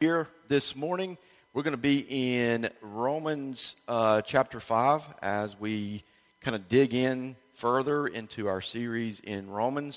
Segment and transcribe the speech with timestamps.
[0.00, 1.18] here this morning.
[1.52, 6.04] We're going to be in Romans uh, chapter 5 as we
[6.40, 9.88] kind of dig in further into our series in Romans.